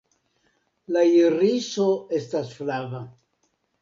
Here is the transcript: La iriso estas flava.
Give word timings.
La 0.95 1.03
iriso 1.17 1.85
estas 2.21 2.57
flava. 2.63 3.03